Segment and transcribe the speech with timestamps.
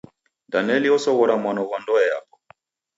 [0.51, 2.35] Daneli osoghora mwano ghwa ndoe yapo.